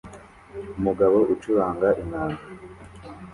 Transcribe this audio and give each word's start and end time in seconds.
Umugabo 0.77 1.17
ucuranga 1.33 1.87
inanga 2.03 2.43